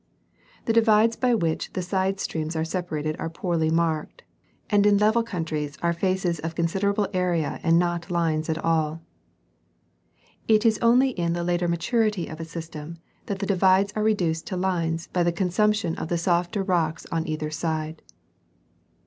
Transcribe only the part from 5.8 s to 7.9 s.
are sur faces of considerable area and